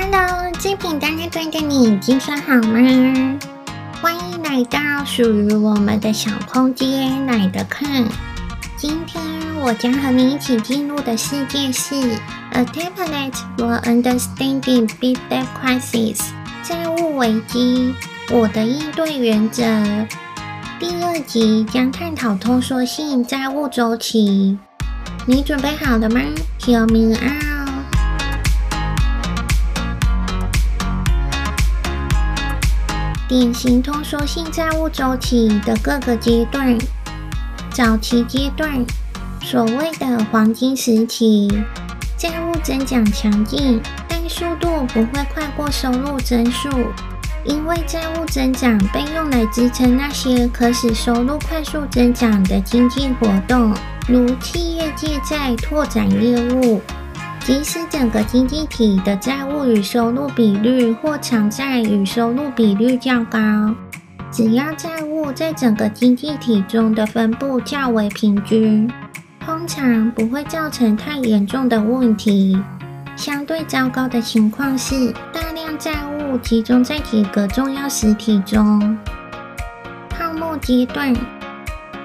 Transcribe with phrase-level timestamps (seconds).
[0.00, 3.38] Hello，精品大开队的你，今天好吗？
[4.00, 8.04] 欢迎来到属于我们的小空间，来的看。
[8.76, 9.20] 今天
[9.60, 11.96] 我将和你一起进入的世界是
[12.52, 16.20] A Template for Understanding Big Debt Crisis，
[16.62, 17.92] 债务危机，
[18.30, 19.64] 我的应对原则。
[20.78, 24.56] 第二集将探讨通缩性债务周期。
[25.26, 26.20] 你准备好了吗
[26.60, 27.57] ？Hear me out。
[33.28, 36.78] 典型通缩性债务周期的各个阶段，
[37.70, 38.82] 早期阶段，
[39.42, 41.46] 所谓的黄金时期，
[42.16, 46.70] 债务增长强劲，但速度不会快过收入增速，
[47.44, 53.74] 因为债务增长被用来支撑那些可使收入快速增长的经济活动，
[54.08, 56.80] 如企业借债拓展业务。
[57.48, 63.74] 即使整个经济体的债务与收入比率或偿债与收入比率较高，
[64.30, 68.86] 只要债务在整个经济体中的分布较为平均，
[69.40, 72.62] 通常不会造成太严重的问题。
[73.16, 78.98] 相对糟糕的情况是，大量债务集中在几个重要实体中。
[80.10, 81.16] 泡沫阶段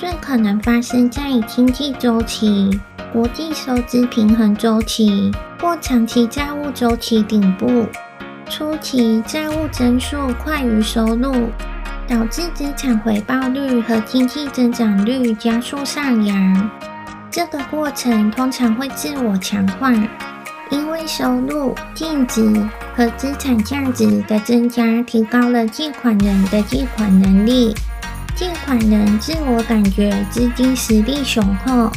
[0.00, 2.70] 最可能发生在经济周期。
[3.12, 7.84] 国际收支平衡周期或长期债务周期顶部，
[8.48, 11.50] 初期债务增速快于收入，
[12.08, 16.70] 导致资产回报率和经济增长率加速上扬。
[17.30, 19.92] 这个过程通常会自我强化，
[20.70, 22.42] 因为收入、净值
[22.96, 27.74] 和资产价值的增加提高了借款人的借款能力，
[28.34, 31.90] 借款人自我感觉资金实力雄厚。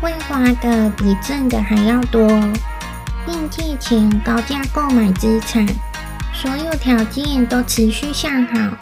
[0.00, 2.28] 会花的比挣的还要多，
[3.26, 5.66] 并借钱高价购买资产，
[6.32, 8.76] 所有条件都持续向好，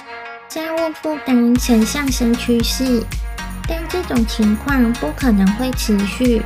[0.47, 3.03] 债务负担呈上升趋势。
[3.67, 6.43] 但这种情况不可能会持续，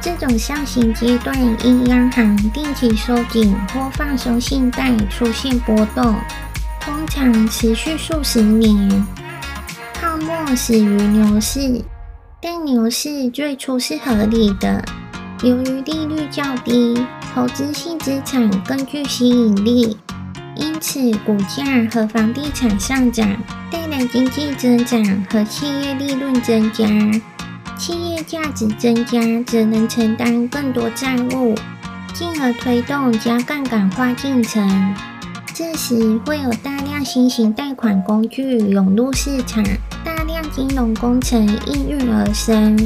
[0.00, 6.16] 这种上行阶段因央行定期收紧或放松信贷出现波动，
[6.80, 9.06] 通常持续数十年。
[10.16, 11.82] 泡沫始于牛市。
[12.40, 14.82] 但牛市最初是合理的，
[15.42, 16.98] 由于利率较低，
[17.34, 19.98] 投资性资产更具吸引力，
[20.56, 23.28] 因此股价和房地产上涨，
[23.70, 26.86] 带来经济增长和企业利润增加。
[27.76, 31.54] 企业价值增加，则能承担更多债务，
[32.14, 34.94] 进而推动加杠杆化进程。
[35.52, 36.75] 这时会有大
[37.06, 39.62] 新型贷款工具涌入市场。
[40.04, 42.76] 大量金融工程应运而生，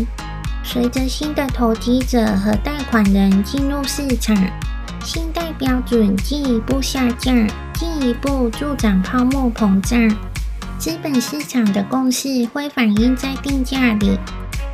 [0.63, 4.37] 随着新的投机者和贷款人进入市场，
[5.03, 7.35] 信贷标准进一步下降，
[7.73, 10.15] 进一步助长泡沫膨胀。
[10.79, 14.19] 资本市场的共识会反映在定价里，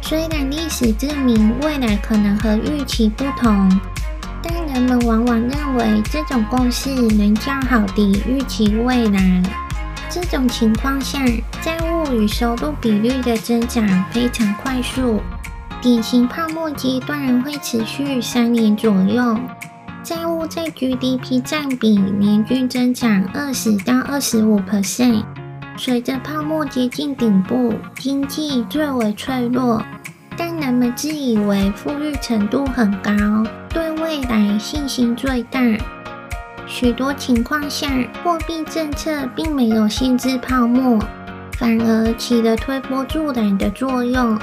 [0.03, 3.71] 虽然历史证明未来可能和预期不同，
[4.49, 9.43] 但人们往往认为这种共识能较好地预期未来。
[10.09, 11.25] 这种情况下，
[11.61, 15.21] 债务与收入比率的增长非常快速，
[15.83, 19.37] 典型泡沫阶段会持续三年左右，
[20.03, 25.25] 债务在 GDP 占比年均增长二十到二十五 percent。
[25.77, 29.84] 随着泡沫接近顶部，经济最为脆弱，
[30.36, 33.12] 但人们自以为富裕程度很高，
[33.70, 35.60] 对未来信心最大。
[36.66, 37.88] 许多情况下，
[38.22, 40.98] 货币政策并没有限制泡沫，
[41.58, 44.38] 反而起了推波助澜的作用。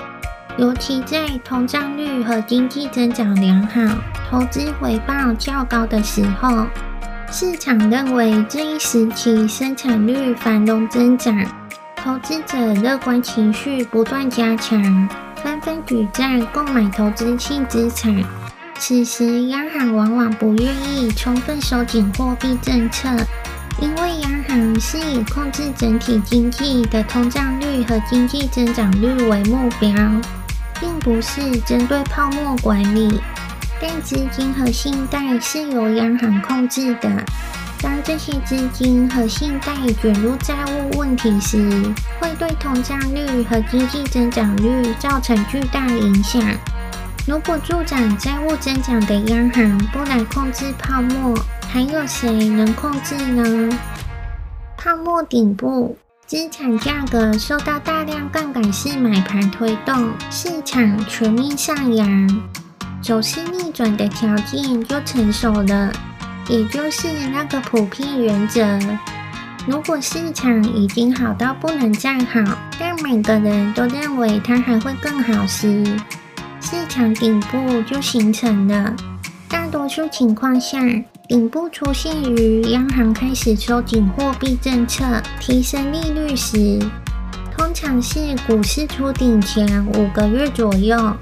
[0.57, 3.81] 尤其在通胀率和经济增长良好、
[4.29, 6.67] 投资回报较高的时候，
[7.31, 11.35] 市场认为这一时期生产率繁荣增长，
[11.95, 15.09] 投资者乐观情绪不断加强，
[15.43, 18.15] 纷纷举债购买投资性资产。
[18.79, 23.09] 此时，央行往往不愿意充分收紧货币政策，
[23.79, 29.91] 因为央行是以控制整体经济的通胀率和经济增长率为目标，
[30.79, 33.21] 并不是针对泡沫管理。
[33.81, 37.09] 但资金和信贷是由央行控制的，
[37.83, 41.69] 当这些资金和信贷卷入债务问题时，
[42.17, 46.41] 会对通胀率和经济增长率造成巨大影响。
[47.27, 51.37] 如果助长债务增长的央行不来控制泡沫，
[51.67, 53.77] 还有谁能控制呢？
[54.77, 62.43] 泡沫顶部，资产价格受到大量杠杆式买盘推动，市场全面上扬，
[63.01, 65.91] 走势逆转的条件就成熟了。
[66.47, 68.79] 也就是那个普遍原则。
[69.65, 75.85] 如果市场已经好到不能再好，但每个人都认为它还会更好时，
[76.59, 78.93] 市场顶部就形成了。
[79.47, 80.79] 大多数情况下，
[81.29, 85.05] 顶部出现于央行开始收紧货币政策、
[85.39, 86.79] 提升利率时，
[87.55, 91.15] 通常是股市出顶前五个月左右。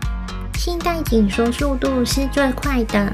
[0.57, 3.11] 信贷紧缩速度是最快的，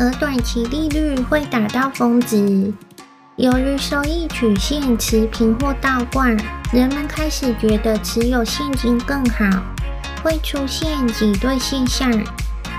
[0.00, 2.72] 而短期利率会达到峰值。
[3.36, 6.26] 由于收益曲线持平或倒挂，
[6.72, 9.44] 人们开始觉得持有现金更好，
[10.22, 12.10] 会出现挤兑现象，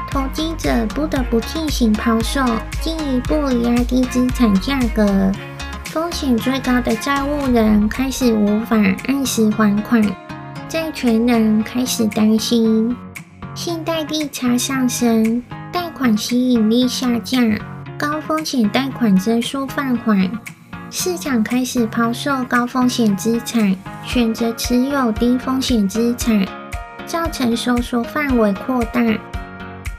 [0.10, 2.44] 投机者不得不进行抛售，
[2.82, 5.32] 进一步压低资产价格。
[5.86, 8.78] 风险最高的债务人开始无法
[9.08, 10.02] 按时还款，
[10.68, 12.96] 债权人开始担心，
[13.54, 15.44] 信贷利差上升，
[16.02, 17.48] 款吸引力下降。
[17.96, 20.32] 高风险贷款增速放缓，
[20.90, 26.44] 市场开始抛售高风险资产，选择持有低风险资产，
[27.06, 29.00] 造成收缩范围扩大。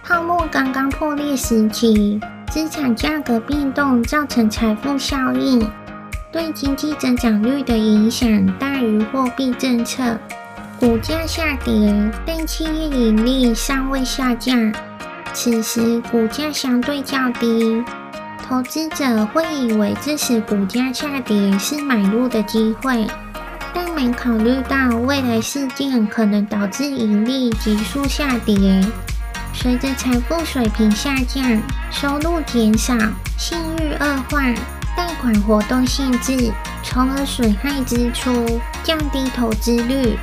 [0.03, 2.21] 泡沫刚刚破裂时期，
[2.51, 5.65] 资产价格变动造成财富效应，
[6.33, 10.19] 对经济增长率的影响大于货币政策，
[10.81, 11.73] 股价下跌，
[12.27, 14.73] 但企业盈利尚未下降。
[15.35, 17.83] 此时股价相对较低，
[18.47, 23.07] 投资者会以为这时股价下跌是买入的机会，
[23.73, 28.81] 但没考虑到未来事件可能导致盈利急速下跌。
[29.55, 32.95] 随着财富水平下降，收入减少，
[33.39, 34.43] 信誉恶化，
[34.95, 36.53] 贷款活动限制，
[36.83, 40.17] 从而损害支出，降低投资率。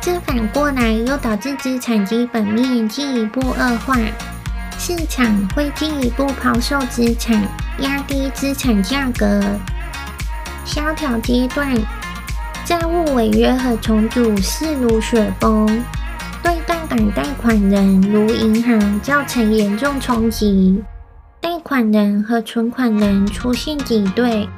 [0.00, 3.96] 这反过来又导致资产基本面进一步恶化。
[4.84, 7.40] 市场会进一步抛售资产，
[7.78, 9.40] 压低资产价格。
[10.64, 11.72] 萧条阶段，
[12.64, 15.68] 债务违约和重组势如雪崩，
[16.42, 20.82] 对杠杆贷款人如银行造成严重冲击。
[21.40, 24.48] 贷款人和存款人出现挤兑，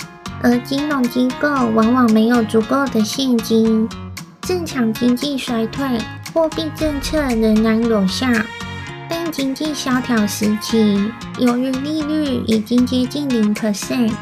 [0.43, 3.87] 而金融机构往往没有足够的现金。
[4.41, 5.87] 正常经济衰退，
[6.32, 8.27] 货币政策仍然有效。
[9.37, 11.11] 经济萧条时期，
[11.41, 14.13] 由于利率已经接近零 percent，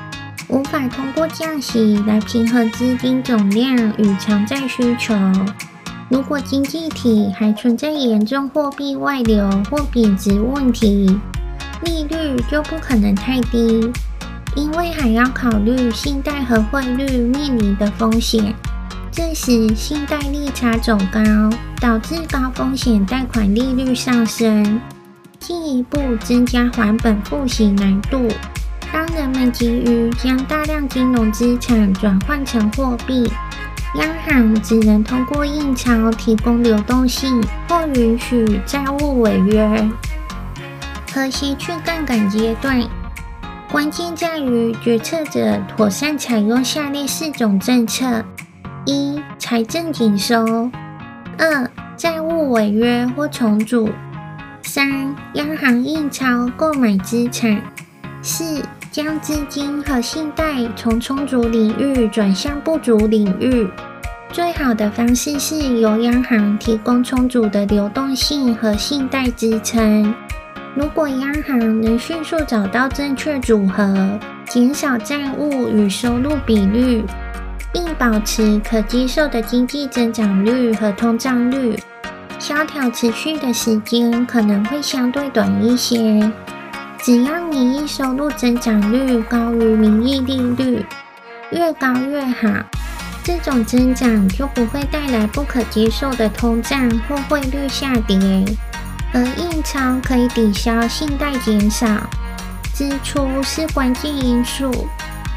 [0.48, 5.14] 无法通过降息来平衡资金总量与偿债需求。
[6.08, 11.20] 如果经济体还存在严重货币外流或贬值问题，
[11.84, 13.92] 利率就不可能太低，
[14.56, 18.54] 因为还要考虑信贷和汇率面临的风险。
[19.10, 21.20] 这时，信贷利差走高，
[21.78, 24.80] 导致高风险贷款利率上升，
[25.42, 28.28] 进一步增加还本付息难度。
[28.92, 33.28] 当人们急于将大量金融资产转换成货币，
[33.96, 39.90] 央行只能通过印钞提供流动性，或允许债务违约。
[41.12, 42.80] 和谐去杠杆阶段，
[43.70, 48.24] 关键在于决策者妥善采用下列四种政策。
[48.84, 50.70] 一、财政紧缩；
[51.36, 53.88] 二、债务违约或重组；
[54.74, 57.58] 三、央行印钞购买资产；
[58.22, 63.68] 四、将资金和信贷从充足领域转向不足领域。
[64.30, 70.14] 最好的方式是由央行提供充足的流动性和信贷支撑。
[70.74, 77.04] 如果央行能迅速找到正确组合，减少债务与收入比率。
[77.74, 81.74] 并保持可接受的经济增长率和通胀率，
[82.42, 86.28] 萧条持续的时间可能会相对短一些。
[86.98, 90.84] 只要你一收入增长率高于名义利率，
[91.52, 92.48] 越高越好，
[93.22, 98.18] 这种增长就不会带来不可接受的通胀或汇率下跌。
[99.14, 101.86] 而印钞可以抵消信贷减少，
[102.74, 104.88] 支出是关键因素。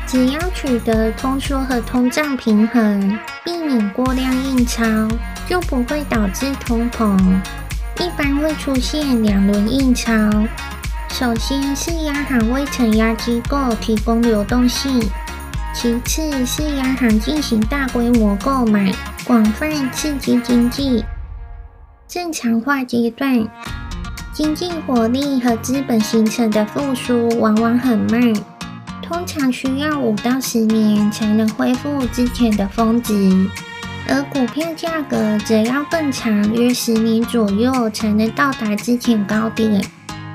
[0.07, 4.83] 只要取得通缩和通胀平衡，避免过量印钞，
[5.47, 7.17] 就不会导致通膨。
[7.99, 10.11] 一般会出现两轮印钞，
[11.09, 15.01] 首先是央行为承压机构提供流动性，
[15.73, 21.05] 其次是央行进行大规模购买，广泛刺激经济。
[22.07, 23.47] 正常化阶段，
[24.33, 28.33] 经济活力和资本形成的复苏往往很慢。
[29.01, 33.47] 通常需要五到十年才能恢复之前的峰值，
[34.07, 39.83] 而股票价格则要更长，约十年左右才能到达之前高点。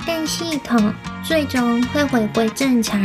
[0.07, 3.01] 但系统最终会回归正常。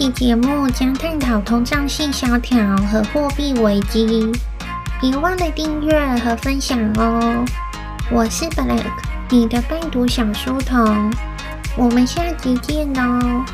[0.00, 4.32] 本集节目将探讨通胀性萧条和货币危机，
[4.98, 7.44] 别忘了订阅和分享哦！
[8.10, 8.86] 我是 Black，
[9.28, 11.12] 你的伴读小书童，
[11.76, 13.44] 我们下集见哦！